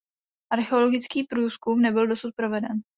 Archeologický 0.51 1.23
průzkum 1.23 1.81
nebyl 1.81 2.07
dosud 2.07 2.35
proveden. 2.35 2.81